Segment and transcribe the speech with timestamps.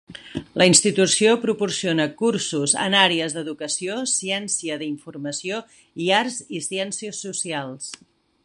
[0.59, 5.61] La institució proporciona cursos en àrees d'educació, ciència d'informació,
[6.07, 7.95] i arts i ciències socials.